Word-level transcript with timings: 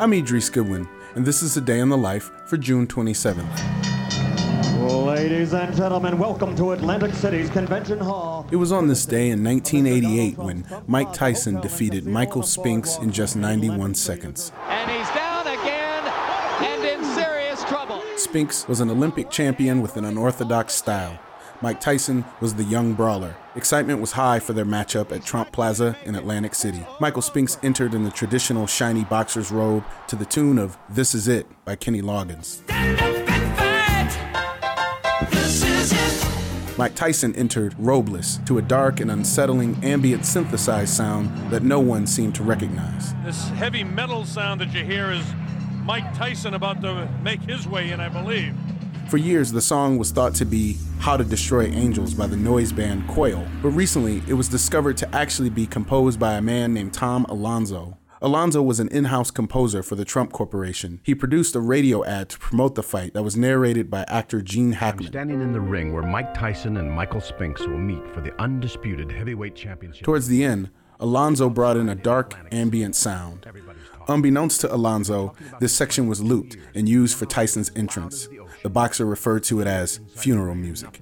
I'm 0.00 0.14
Idris 0.14 0.48
Goodwin, 0.48 0.88
and 1.14 1.26
this 1.26 1.42
is 1.42 1.58
a 1.58 1.60
day 1.60 1.78
in 1.78 1.90
the 1.90 1.98
life 1.98 2.30
for 2.46 2.56
June 2.56 2.86
27th. 2.86 3.44
Ladies 5.04 5.52
and 5.52 5.76
gentlemen, 5.76 6.18
welcome 6.18 6.56
to 6.56 6.72
Atlantic 6.72 7.12
City's 7.12 7.50
Convention 7.50 7.98
Hall. 7.98 8.48
It 8.50 8.56
was 8.56 8.72
on 8.72 8.88
this 8.88 9.04
day 9.04 9.28
in 9.28 9.44
1988 9.44 10.38
when 10.38 10.64
Mike 10.86 11.12
Tyson 11.12 11.60
defeated 11.60 12.06
Michael 12.06 12.42
Spinks 12.42 12.96
in 12.96 13.12
just 13.12 13.36
91 13.36 13.94
seconds. 13.94 14.52
And 14.68 14.90
he's 14.90 15.06
down 15.10 15.46
again 15.46 16.04
and 16.62 16.82
in 16.82 17.04
serious 17.14 17.62
trouble. 17.64 18.02
Spinks 18.16 18.66
was 18.66 18.80
an 18.80 18.88
Olympic 18.88 19.28
champion 19.28 19.82
with 19.82 19.98
an 19.98 20.06
unorthodox 20.06 20.72
style. 20.72 21.20
Mike 21.62 21.78
Tyson 21.78 22.24
was 22.40 22.54
the 22.54 22.64
young 22.64 22.94
brawler. 22.94 23.36
Excitement 23.54 24.00
was 24.00 24.12
high 24.12 24.40
for 24.40 24.54
their 24.54 24.64
matchup 24.64 25.12
at 25.12 25.26
Trump 25.26 25.52
Plaza 25.52 25.94
in 26.06 26.14
Atlantic 26.14 26.54
City. 26.54 26.86
Michael 27.00 27.20
Spinks 27.20 27.58
entered 27.62 27.92
in 27.92 28.02
the 28.02 28.10
traditional 28.10 28.66
shiny 28.66 29.04
boxer's 29.04 29.52
robe 29.52 29.84
to 30.08 30.16
the 30.16 30.24
tune 30.24 30.58
of 30.58 30.78
This 30.88 31.14
Is 31.14 31.28
It 31.28 31.46
by 31.66 31.76
Kenny 31.76 32.00
Loggins. 32.00 32.62
Mike 36.78 36.94
Tyson 36.94 37.36
entered 37.36 37.74
robeless 37.74 38.44
to 38.46 38.56
a 38.56 38.62
dark 38.62 39.00
and 39.00 39.10
unsettling 39.10 39.76
ambient 39.84 40.24
synthesized 40.24 40.94
sound 40.94 41.50
that 41.50 41.62
no 41.62 41.78
one 41.78 42.06
seemed 42.06 42.34
to 42.36 42.42
recognize. 42.42 43.12
This 43.22 43.50
heavy 43.50 43.84
metal 43.84 44.24
sound 44.24 44.62
that 44.62 44.72
you 44.72 44.82
hear 44.82 45.12
is 45.12 45.26
Mike 45.84 46.14
Tyson 46.14 46.54
about 46.54 46.80
to 46.80 47.06
make 47.22 47.42
his 47.42 47.68
way 47.68 47.90
in, 47.90 48.00
I 48.00 48.08
believe. 48.08 48.54
For 49.10 49.16
years, 49.16 49.50
the 49.50 49.60
song 49.60 49.98
was 49.98 50.12
thought 50.12 50.36
to 50.36 50.44
be 50.44 50.76
How 51.00 51.16
to 51.16 51.24
Destroy 51.24 51.64
Angels 51.64 52.14
by 52.14 52.28
the 52.28 52.36
noise 52.36 52.70
band 52.70 53.08
Coil, 53.08 53.44
but 53.60 53.70
recently 53.70 54.22
it 54.28 54.34
was 54.34 54.48
discovered 54.48 54.96
to 54.98 55.12
actually 55.12 55.50
be 55.50 55.66
composed 55.66 56.20
by 56.20 56.34
a 56.34 56.40
man 56.40 56.72
named 56.72 56.94
Tom 56.94 57.24
Alonzo. 57.24 57.98
Alonzo 58.22 58.62
was 58.62 58.78
an 58.78 58.86
in 58.90 59.06
house 59.06 59.32
composer 59.32 59.82
for 59.82 59.96
the 59.96 60.04
Trump 60.04 60.32
Corporation. 60.32 61.00
He 61.02 61.16
produced 61.16 61.56
a 61.56 61.60
radio 61.60 62.04
ad 62.04 62.28
to 62.28 62.38
promote 62.38 62.76
the 62.76 62.84
fight 62.84 63.12
that 63.14 63.24
was 63.24 63.36
narrated 63.36 63.90
by 63.90 64.04
actor 64.06 64.42
Gene 64.42 64.74
Hackman. 64.74 65.08
Standing 65.08 65.40
in 65.40 65.50
the 65.50 65.60
ring 65.60 65.92
where 65.92 66.04
Mike 66.04 66.32
Tyson 66.32 66.76
and 66.76 66.88
Michael 66.88 67.20
Spinks 67.20 67.66
will 67.66 67.78
meet 67.78 68.06
for 68.14 68.20
the 68.20 68.32
undisputed 68.40 69.10
heavyweight 69.10 69.56
championship. 69.56 70.04
Towards 70.04 70.28
the 70.28 70.44
end, 70.44 70.70
Alonzo 71.00 71.50
brought 71.50 71.76
in 71.76 71.88
a 71.88 71.96
dark, 71.96 72.36
ambient 72.52 72.94
sound. 72.94 73.44
Unbeknownst 74.08 74.60
to 74.62 74.74
Alonzo, 74.74 75.34
this 75.60 75.74
section 75.74 76.06
was 76.06 76.22
looped 76.22 76.56
and 76.74 76.88
used 76.88 77.16
for 77.16 77.26
Tyson's 77.26 77.70
entrance. 77.76 78.28
The 78.62 78.70
boxer 78.70 79.06
referred 79.06 79.44
to 79.44 79.60
it 79.60 79.66
as 79.66 80.00
funeral 80.14 80.54
music. 80.54 81.00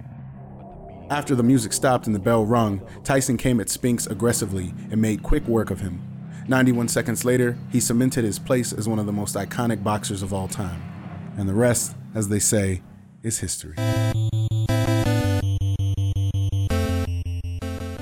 After 1.11 1.35
the 1.35 1.43
music 1.43 1.73
stopped 1.73 2.07
and 2.07 2.15
the 2.15 2.21
bell 2.21 2.45
rung, 2.45 2.83
Tyson 3.03 3.39
came 3.39 3.61
at 3.61 3.71
Spinks 3.71 4.07
aggressively 4.07 4.75
and 4.91 5.01
made 5.01 5.23
quick 5.23 5.47
work 5.49 5.71
of 5.71 5.81
him. 5.81 6.03
91 6.49 6.89
seconds 6.89 7.25
later, 7.25 7.59
he 7.71 7.81
cemented 7.81 8.25
his 8.25 8.39
place 8.39 8.73
as 8.73 8.89
one 8.89 8.99
of 8.99 9.07
the 9.07 9.13
most 9.13 9.35
iconic 9.35 9.83
boxers 9.83 10.23
of 10.23 10.33
all 10.33 10.49
time. 10.49 10.83
And 11.37 11.49
the 11.49 11.55
rest, 11.55 11.95
as 12.15 12.29
they 12.29 12.39
say, 12.39 12.83
is 13.23 13.39
history. 13.39 13.77